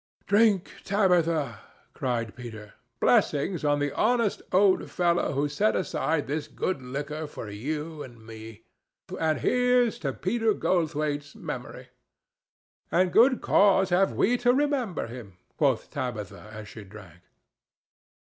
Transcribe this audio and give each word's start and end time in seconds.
"Drink, 0.25 0.71
Tabitha!" 0.83 1.59
cried 1.93 2.35
Peter. 2.35 2.73
"Blessings 2.99 3.63
on 3.63 3.77
the 3.77 3.93
honest 3.95 4.41
old 4.51 4.89
fellow 4.89 5.33
who 5.33 5.47
set 5.47 5.75
aside 5.75 6.25
this 6.25 6.47
good 6.47 6.81
liquor 6.81 7.27
for 7.27 7.51
you 7.51 8.01
and 8.01 8.25
me! 8.25 8.63
And 9.19 9.41
here's 9.41 9.99
to 9.99 10.11
Peter 10.11 10.55
Goldthwaite's 10.55 11.35
memory!" 11.35 11.89
"And 12.91 13.13
good 13.13 13.41
cause 13.41 13.91
have 13.91 14.13
we 14.13 14.37
to 14.37 14.51
remember 14.51 15.05
him," 15.05 15.37
quoth 15.55 15.91
Tabitha 15.91 16.49
as 16.51 16.67
she 16.67 16.83
drank. 16.83 17.21